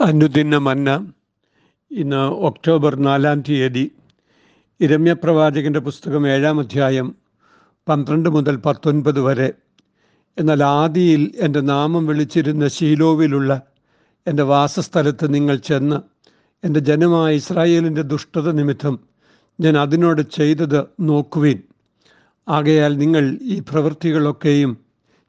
[0.00, 1.12] അനുദിന മന്ന.
[1.90, 3.90] ഇന്ന് ഒക്ടോബർ നാലാം തീയതി
[4.80, 7.14] ഇരമ്യപ്രവാചകന്റെ പുസ്തകം ഏഴാം അധ്യായം
[7.88, 9.52] പന്ത്രണ്ട് മുതൽ പത്തൊൻപത് വരെ.
[10.38, 13.62] എന്നാൽ ആദിയിൽ എന്റെ നാമം വിളിച്ചിരുന്ന ശീലോവിലുള്ള
[14.26, 15.96] എന്റെ വാസസ്ഥലത്ത് നിങ്ങൾ ചെന്ന്
[16.64, 19.00] എന്റെ ജനമായ ഇസ്രായേലിന്റെ ദുഷ്ടത നിമിത്തം
[19.60, 21.62] ഞാൻ അതിനോട് ചെയ്തത് നോക്കുവിൻ.
[22.48, 24.76] ആകയാൽ നിങ്ങൾ ഈ പ്രവൃത്തികളൊക്കെയും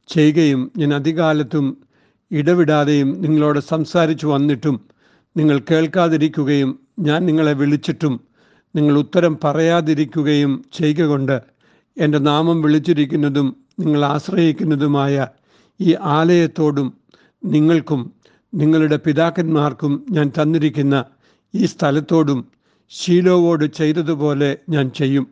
[0.07, 1.82] ചെയ്യുകയും ഞാൻ അധികാലത്തും
[2.33, 4.75] ഇടവിടാതെയും നിങ്ങളോട് സംസാരിച്ചു വന്നിട്ടും
[5.37, 8.13] നിങ്ങൾ കേൾക്കാതിരിക്കുകയും ഞാൻ നിങ്ങളെ വിളിച്ചിട്ടും
[8.75, 11.41] നിങ്ങൾ ഉത്തരം പറയാതിരിക്കുകയും ചെയ്യുക കൊണ്ട്
[11.97, 13.47] എന്റെ നാമം വിളിച്ചിരിക്കുന്നതും
[13.79, 15.27] നിങ്ങൾ ആശ്രയിക്കുന്നതുമായ
[15.81, 16.87] ഈ ആലയത്തോടും
[17.45, 18.01] നിങ്ങൾക്കും
[18.53, 21.05] നിങ്ങളുടെ പിതാക്കന്മാർക്കും ഞാൻ തന്നിരിക്കുന്ന
[21.55, 22.39] ഈ സ്ഥലത്തോടും
[22.91, 25.25] ശീലോവോട് ചെയ്തതുപോലെ ഞാൻ ചെയ്യും.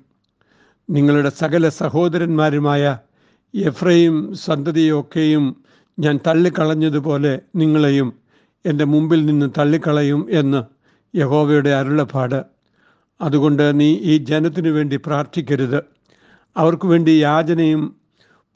[0.89, 2.83] നിങ്ങളുടെ സകല സഹോദരന്മാരുമായ
[3.55, 5.45] എഫ്രൈം സന്തതിയൊക്കെയും
[5.99, 8.13] ഞാൻ തള്ളിക്കളഞ്ഞതുപോലെ നിങ്ങളെയും
[8.65, 10.63] എന്റെ മുമ്പിൽ നിന്ന് തള്ളിക്കളയും എന്ന്
[11.17, 12.43] യഹോവയുടെ അരുളപ്പാട്.
[13.21, 15.83] അതുകൊണ്ട് നീ ഈ ജനത്തിനു വേണ്ടി പ്രാർത്ഥിക്കരുത്.
[16.57, 17.95] അവർക്ക് വേണ്ടി യാചനയും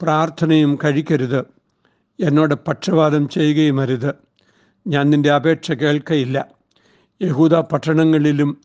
[0.02, 1.44] പ്രാർത്ഥനയും കഴിക്കരുത്.
[2.20, 4.14] എന്നോട് പക്ഷപാതം ചെയ്യുകയും അരുത്.
[4.86, 6.46] ഞാൻ നിന്റെ അപേക്ഷ കേൾക്കയില്ല.
[7.22, 8.58] യഹൂദ പട്ടണങ്ങളിലും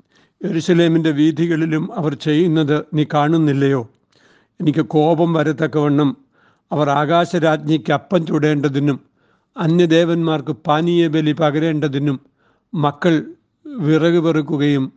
[0.46, 3.90] എരുസലേമിന്റെ വീഥികളിലും അവർ ചെയ്യുന്നത് നീ കാണുന്നില്ലയോ?
[4.62, 6.18] എനിക്ക് കോപം വരത്തക്കവണ്ണം
[6.72, 9.00] അവർ ആകാശരാജ്ഞിക്ക് അപ്പം ചൂടേണ്ടതിനും
[9.58, 12.20] അന്യദേവന്മാർക്ക് പാനീയ ബലി പകരേണ്ടതിനും
[12.74, 13.24] മക്കൾ
[13.80, 14.94] വിറക് പെറുക്കുകയും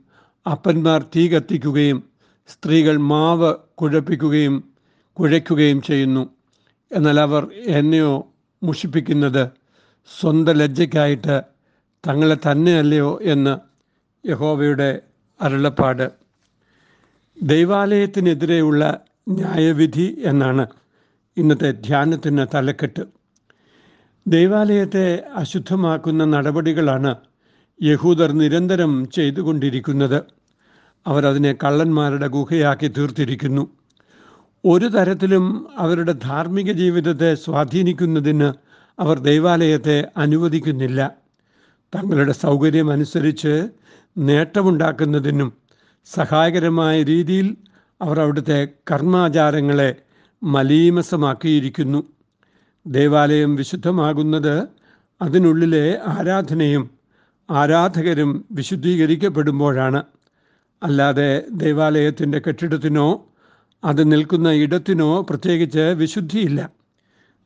[0.46, 2.04] അപ്പന്മാർ തീ കത്തിക്കുകയും
[2.48, 4.64] സ്ത്രീകൾ മാവ് കുഴപ്പിക്കുകയും
[5.12, 6.30] കുഴയ്ക്കുകയും ചെയ്യുന്നു.
[6.92, 9.50] എന്നാൽ അവർ എന്നെയോ മുഷിപ്പിക്കുന്നത്
[10.20, 11.42] സ്വന്തം ലജ്ജയ്ക്കായിട്ട്
[12.08, 13.54] തങ്ങളെ തന്നെയല്ലയോ എന്ന്
[14.28, 15.02] യഹോവയുടെ
[15.40, 16.12] അരുളപ്പാട്.
[17.42, 20.66] ദൈവാലയത്തിനെതിരെയുള്ള ന്യായവിധി എന്നാണ്.
[21.36, 23.02] ഇന്നത്തെ ധ്യാനത്തിന് തലക്കെട്ട്.
[24.26, 27.14] ദേവാലയത്തെ അശുദ്ധമാക്കുന്ന നടപടികളാണ്
[27.82, 30.22] യഹൂദർ നിരന്തരം ചെയ്തുകൊണ്ടിരിക്കുന്നത്.
[31.06, 33.64] അതിനെ കള്ളന്മാരുടെ ഗുഹയാക്കി തീർത്തിരിക്കുന്നു.
[34.64, 38.52] ഒരു തരത്തിലും അവരുടെ ധാർമ്മിക ജീവിതത്തെ സ്വാധീനിക്കുന്നതിന്
[38.98, 41.10] അവർ ദേവാലയത്തെ അനുവദിക്കുന്നില്ല.
[41.94, 43.68] തങ്ങളുടെ സൗകര്യമനുസരിച്ച്
[44.18, 45.52] നേട്ടമുണ്ടാക്കുന്നതിനും
[46.04, 47.56] സഹായകരമായ രീതിയിൽ
[48.02, 49.90] അവർ അവിടുത്തെ കർമാചാരങ്ങളെ
[50.44, 52.04] മലീമസമാക്കിയിരിക്കുന്നു.
[52.86, 54.68] ദേവാലയം വിശുദ്ധമാകുന്നത്
[55.22, 56.90] അതിനുള്ളിലെ ആരാധനയും
[57.50, 60.02] ആരാധകരും വിശുദ്ധീകരിക്കപ്പെടുമ്പോഴാണ്.
[60.82, 63.26] അല്ലാതെ ദേവാലയത്തിന്റെ കെട്ടിടത്തിനോ
[63.84, 66.70] അത് നിൽക്കുന്ന ഇടത്തിനോ പ്രത്യേകിച്ച് വിശുദ്ധിയില്ല.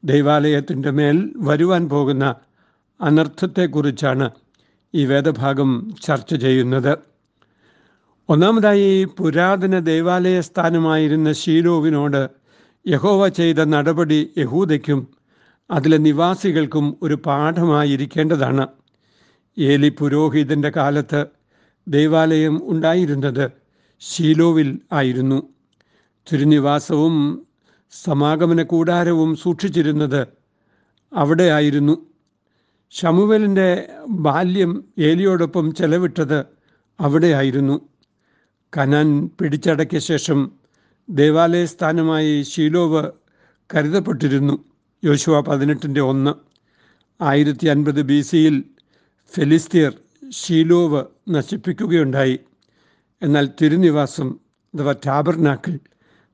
[0.05, 2.35] ദൈവാലയത്തിന്റെ മേൽ വരുവാൻ പോകുന്ന
[3.01, 4.31] അനർത്ഥത്തെക്കുറിച്ചാണ്
[4.95, 6.99] ഈ വേദഭാഗം ചർച്ച ചെയ്യുന്നത്.
[8.29, 12.38] ഒന്നാമതായി പുരാതന ദേവാലയ സ്ഥാനമായിരുന്ന ഷീലോവിനോട്
[12.89, 15.09] യഹോവ ചെയ്ത നടപടി യഹൂദയ്ക്കും
[15.71, 18.67] അതിലെ നിവാസികൾക്കും ഒരു പാഠമായിരിക്കേണ്ടതാണ്.
[19.59, 21.27] ഏലി പുരോഹിതന്റെ കാലത്ത്
[21.89, 23.51] ദൈവാലയം ഉണ്ടായിരുന്നത്
[24.01, 25.39] ഷീലോവിൽ ആയിരുന്നു.
[26.33, 27.47] തിരുനിവാസവും
[27.91, 30.27] സമാഗമന കൂടാരവും സൂക്ഷിച്ചിരുന്നത്
[31.13, 32.07] അവിടെ ആയിരുന്നു.
[32.91, 36.45] ഷമുവലിന്റെ ബാല്യം ഏലിയോടൊപ്പം ചെലവിട്ടത്
[37.01, 37.81] അവിടെയായിരുന്നു
[38.77, 40.51] കനാൻ പിടിച്ചടക്കിയ ശേഷം
[41.11, 43.11] ദേവാലയ സ്ഥാനമായി ഷീലോവ്
[43.75, 44.65] കരുതപ്പെട്ടിരുന്നു.
[45.05, 46.35] യോശുവ പതിനെട്ടിന്റെ ഒന്ന്.
[47.23, 48.65] ആയിരത്തി അൻപത് ബി സിയിൽ
[49.35, 49.93] ഫെലിസ്തീർ
[50.31, 52.39] ഷീലോവ് നശിപ്പിക്കുകയുണ്ടായി.
[53.23, 54.39] എന്നാൽ തിരുനിവാസം
[54.75, 55.79] അഥവാ ടാബർനാക്കിൾ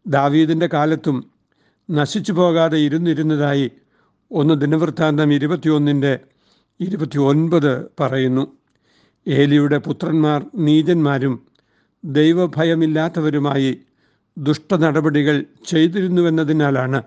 [0.06, 1.30] ദാവീദിന്റെ കാലത്തും
[1.90, 3.70] നശിച്ചു പോകാതെ ഇരുന്നിരുന്നതായി
[4.32, 6.18] ഒന്ന് ദിനവൃത്താന്തം ഇരുപത്തിയൊന്നിന്റെ
[6.80, 8.56] ഇരുപത്തി ഒൻപത് പറയുന്നു.
[9.28, 11.46] ഏലിയുടെ പുത്രന്മാർ നീചന്മാരും
[12.04, 13.80] ദൈവഭയമില്ലാത്തവരുമായി
[14.38, 17.02] ദുഷ്ടനടപടികൾ ചെയ്തിരുന്നുവെന്നതിനാലാണ്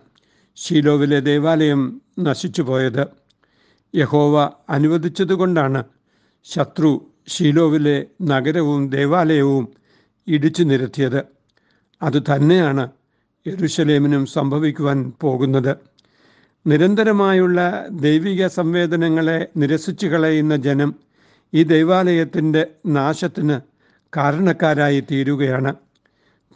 [0.58, 3.08] ഷീലോവിലെ ദേവാലയം നശിച്ചു പോയത്.
[3.96, 5.84] യഹോവ അനുവദിച്ചതുകൊണ്ടാണ്
[6.44, 9.68] ശത്രു ഷീലോവിലെ നഗരവും ദേവാലയവും
[10.28, 11.24] ഇടിച്ചു നിരത്തിയത്.
[12.02, 12.90] അത് തന്നെയാണ്
[13.48, 15.76] യെരുഷലേമിനും സംഭവിക്കുവാൻ പോകുന്നത്.
[16.68, 20.96] നിരന്തരമായുള്ള ദൈവിക സംവേദനങ്ങളെ നിരസിച്ചു കളയുന്ന ജനം
[21.54, 23.62] ഈ ദൈവാലയത്തിന്റെ നാശത്തിന്
[24.18, 25.87] കാരണക്കാരായി തീരുകയാണ്.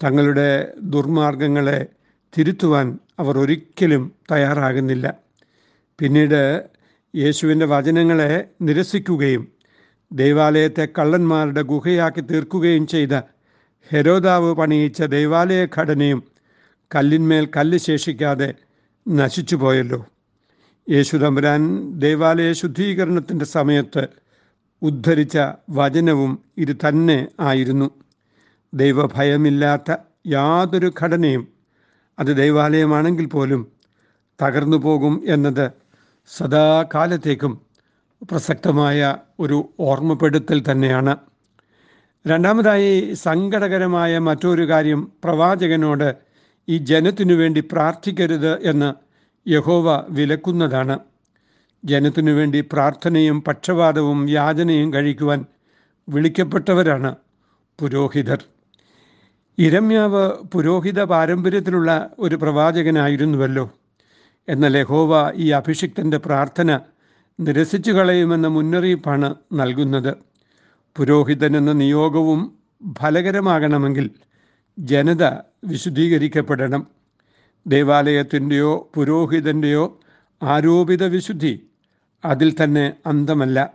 [0.04, 1.86] തങ്ങളുടെ ദുർമാർഗങ്ങളെ
[2.38, 5.14] തിരുത്തുവാൻ അവർ ഒരിക്കലും തയ്യാറാകുന്നില്ല.
[6.00, 6.64] പിന്നീട്
[7.16, 9.48] യേശുവിന്റെ വചനങ്ങളെ നിരസിക്കുകയും
[10.12, 13.14] ദൈവാലയത്തെ കള്ളന്മാരുടെ ഗുഹയാക്കി തീർക്കുകയും ചെയ്ത
[13.92, 16.24] ഹെരോദാവ് പണിയിച്ച ദൈവാലയ ഘടനയും
[16.96, 18.54] കല്ലിന്മേൽ കല്ല് ശേഷിക്കാതെ
[19.08, 20.06] നശിച്ചു പോയല്ലോ.
[20.90, 24.08] യേശു തമ്പുരാൻ ദേവാലയ ശുദ്ധീകരണത്തിന്റെ സമയത്ത്
[24.82, 25.38] ഉദ്ധരിച്ച
[25.70, 27.92] വചനവും ഇത് തന്നെ ആയിരുന്നു.
[28.74, 29.96] ദൈവഭയമില്ലാത്ത
[30.28, 31.48] യാതൊരു ഘടനയും
[32.20, 33.68] അത് ദൈവാലയമാണെങ്കിൽ പോലും
[34.44, 35.72] തകർന്നു പോകും എന്നത്
[36.28, 37.62] സദാകാലത്തേക്കും
[38.32, 41.18] പ്രസക്തമായ ഒരു ഓർമ്മപ്പെടുത്തൽ തന്നെയാണ്.
[42.28, 46.16] രണ്ടാമതായി സങ്കടകരമായ മറ്റൊരു കാര്യം പ്രവാചകനോട്
[46.70, 48.94] ഈ ജനത്തിനു വേണ്ടി പ്രാർത്ഥിക്കരുത് എന്ന്
[49.50, 51.00] യഹോവ വിലക്കുന്നതാണ്.
[51.86, 55.46] ജനത്തിനു വേണ്ടി പ്രാർത്ഥനയും പക്ഷപാതവും യാചനയും കഴിക്കുവാൻ
[56.10, 57.16] വിളിക്കപ്പെട്ടവരാണ്
[57.80, 58.44] പുരോഹിതർ.
[59.58, 63.72] ഇരമ്യാവ് പുരോഹിത പാരമ്പര്യത്തിലുള്ള ഒരു പ്രവാചകനായിരുന്നുവല്ലോ.
[64.50, 66.80] എന്ന ലഹോവ ഈ അഭിഷിക്തന്റെ പ്രാർത്ഥന
[67.40, 70.18] നിരസിച്ചു കളയുമെന്ന മുന്നറിയിപ്പാണ് നൽകുന്നത്.
[70.98, 72.58] പുരോഹിതൻ എന്ന നിയോഗവും
[73.02, 74.10] ഫലകരമാകണമെങ്കിൽ
[74.80, 75.24] ജനത
[75.66, 76.88] വിശുദ്ധീകരിക്കപ്പെടണം.
[77.68, 80.00] ദേവാലയത്തിന്റെയോ പുരോഹിതന്റെയോ
[80.44, 81.68] ആരോപിത വിശുദ്ധി
[82.26, 83.74] അതിൽ തന്നെ അന്തമല്ല.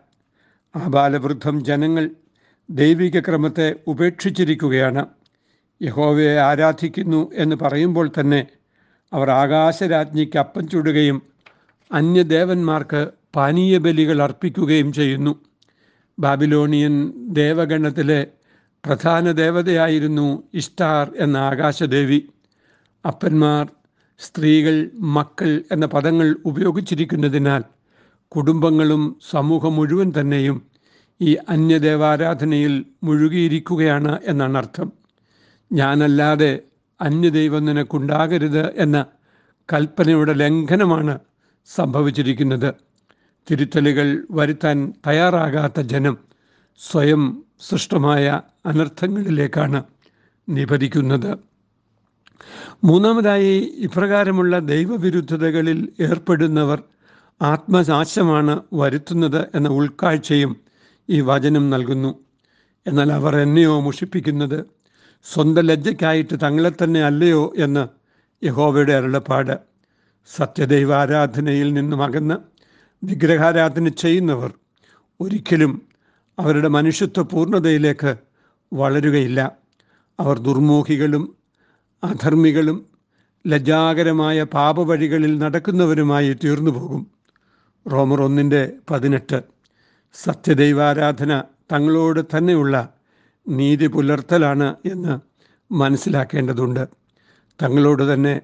[0.76, 2.11] ആബാലവൃദ്ധം ജനങ്ങൾ
[2.70, 5.06] ദൈവിക ക്രമത്തെ ഉപേക്ഷിച്ചിരിക്കുകയാണ്.
[5.82, 8.46] യഹോവയെ ആരാധിക്കുന്നു എന്ന് പറയുമ്പോൾ തന്നെ
[9.12, 11.23] അവർ ആകാശരാജ്ഞിക്ക് അപ്പം ചുടുകയും
[11.93, 15.38] അന്യദേവന്മാർക്ക് പാനീയ ബലികൾ അർപ്പിക്കുകയും ചെയ്യുന്നു.
[16.19, 18.26] ബാബിലോണിയൻ ദേവഗണത്തിലെ
[18.87, 22.28] പ്രധാന ദേവതയായിരുന്നു ഇഷ്ടാർ എന്ന ആകാശദേവി.
[23.06, 23.67] അപ്പന്മാർ
[24.19, 27.62] സ്ത്രീകൾ മക്കൾ എന്ന പദങ്ങൾ ഉപയോഗിച്ചിരിക്കുന്നതിനാൽ
[28.28, 30.62] കുടുംബങ്ങളും സമൂഹം മുഴുവൻ തന്നെയും
[31.20, 35.06] ഈ അന്യദേവാരാധനയിൽ മുഴുകിയിരിക്കുകയാണ് എന്നാണ് അർത്ഥം.
[35.73, 36.59] ഞാനല്ലാതെ
[37.01, 39.07] അന്യദൈവം നിനക്കുണ്ടാകരുത് എന്ന
[39.73, 41.19] കൽപ്പനയുടെ ലംഘനമാണ്
[41.67, 42.75] സംഭവിച്ചിരിക്കുന്നത്.
[43.51, 46.19] തിരുത്തലുകൾ വരുത്താൻ തയ്യാറാകാത്ത ജനം
[46.79, 49.85] സ്വയം സൃഷ്ടമായ അനർത്ഥങ്ങളിലേക്കാണ്
[50.49, 51.39] നിപതിക്കുന്നത്.
[52.85, 56.83] മൂന്നാമതായി ഇപ്രകാരമുള്ള ദൈവവിരുദ്ധതകളിൽ ഏർപ്പെടുന്നവർ
[57.43, 60.57] ആത്മനാശമാണ് വരുത്തുന്നത് എന്ന ഉൾക്കാഴ്ചയും
[61.09, 62.19] ഈ വചനം നൽകുന്നു.
[62.87, 64.75] എന്നാൽ അവർ എന്നെയോ മുഷിപ്പിക്കുന്നത്
[65.32, 67.88] സ്വന്തം ലജ്ജയ്ക്കായിട്ട് തങ്ങളെ തന്നെ അല്ലയോ എന്ന്
[68.44, 69.58] യഹോവയുടെ അരുളപ്പാട്.
[70.37, 72.34] സത്യദൈവ ആരാധനയിൽ നിന്നും അകന്ന്
[73.05, 74.52] വിഗ്രഹാരാധന ചെയ്യുന്നവർ
[75.20, 75.82] ഒരിക്കലും
[76.38, 78.17] അവരുടെ മനുഷ്യത്വ പൂർണതയിലേക്ക്
[78.73, 79.52] വളരുകയില്ല.
[80.20, 81.37] അവർ ദുർമോഹികളും
[82.05, 82.87] അധർമ്മികളും
[83.46, 87.06] ലജ്ജാകരമായ പാപവഴികളിൽ നടക്കുന്നവരുമായി തീർന്നു പോകും.
[87.93, 89.43] റോമർ ഒന്നിന്റെ പതിനെട്ട്.
[90.14, 91.43] സത്യദൈവാരാധന
[91.73, 92.96] തങ്ങളോട് തന്നെയുള്ള
[93.49, 95.21] നീതി പുലർത്തലാണ് എന്ന്
[95.73, 96.89] മനസ്സിലാക്കേണ്ടതുണ്ട്.
[97.63, 98.41] തങ്ങളോട് തന്നെ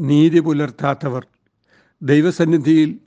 [0.00, 1.26] നീതി പുലർത്താത്തവർ
[2.02, 2.98] ദൈവസന്നിധിയിൽ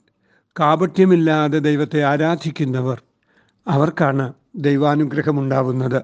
[0.60, 3.02] കാപട്യമില്ലാതെ ദൈവത്തെ ആരാധിക്കുന്നവർ
[3.68, 6.02] അവർക്കാണ് ദൈവാനുഗ്രഹമുണ്ടാവുന്നത്.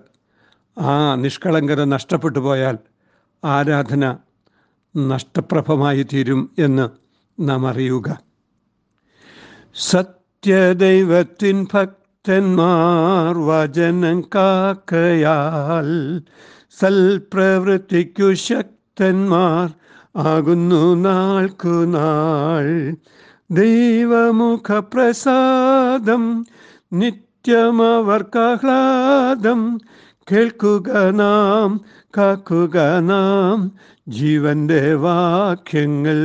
[0.80, 2.78] ആ നിഷ്കളങ്കത നഷ്ടപ്പെട്ടു പോയാൽ
[3.44, 4.18] ആരാധന
[4.98, 6.90] നഷ്ടപ്രഭമായി തീരും എന്ന്
[7.40, 8.22] നാം അറിയുക.
[9.76, 11.68] സത്യദൈവത്തിൻ
[12.28, 15.88] ഭക്തന്മാർ വചനം കാക്കയാൽ
[16.80, 19.72] സൽപ്രവൃത്തിക്കു ശക്തന്മാർ
[20.16, 22.96] ആകുന്നു നാൾക്കു നാൾ.
[23.52, 26.46] ദൈവമുഖപ്രസാദം
[26.94, 29.80] നിത്യമവർക്കാഹ്ലാദം
[30.32, 31.82] കേൾക്കുക നാം
[32.18, 33.72] കാക്കുക നാം
[34.10, 36.22] ജീവന്റെ വാക്യങ്ങൾ.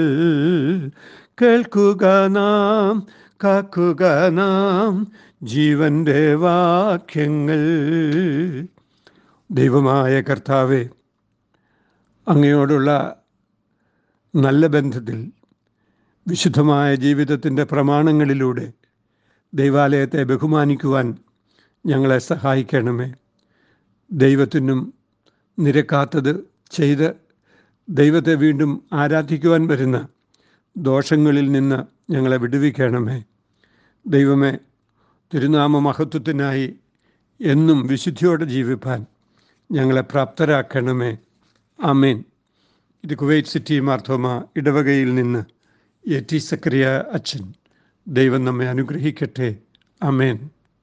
[1.43, 3.07] കേൾക്കുക നാം
[3.45, 5.13] കാക്കുക നാം
[5.43, 7.61] ജീവന്റെ വാക്യങ്ങൾ.
[9.51, 10.89] ദൈവമായ കർത്താവെ
[12.29, 13.17] അങ്ങയോടുള്ള
[14.37, 15.33] നല്ല ബന്ധത്തിൽ
[16.29, 18.73] വിശുദ്ധമായ ജീവിതത്തിന്റെ പ്രമാണങ്ങളിലൂടെ
[19.55, 21.15] ദൈവാലയത്തെ ബഹുമാനിക്കുവാൻ
[21.87, 23.15] ഞങ്ങളെ സഹായിക്കണമേ.
[24.13, 24.95] ദൈവത്തിനും
[25.59, 27.15] നിരക്കാത്തത് ചെയ്ത്
[27.89, 30.09] ദൈവത്തെ വീണ്ടും ആരാധിക്കുവാൻ വരുന്ന
[30.77, 33.25] ദോഷങ്ങളിൽ നിന്ന് ഞങ്ങളെ വിടുവിക്കണമേ.
[34.07, 34.59] ദൈവമേ
[35.35, 36.75] തിരുനാമ മഹത്വത്തിനായി
[37.41, 39.07] എന്നും വിശുദ്ധിയോടെ ജീവിപ്പാൻ
[39.73, 41.19] ഞങ്ങളെ പ്രാപ്തരാക്കണമേ.
[41.85, 42.25] ആമേൻ.
[43.05, 45.45] ഇത് കുവൈറ്റ് സിറ്റി മാർത്തോമ ഇടവകയിൽ നിന്ന്
[46.11, 47.55] എ ടി സക്രിയ അച്ഛൻ.
[48.09, 49.57] ദൈവം നമ്മെ അനുഗ്രഹിക്കട്ടെ.
[50.03, 50.51] അമേൻ